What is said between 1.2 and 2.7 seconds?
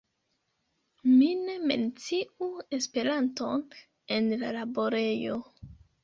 ne menciu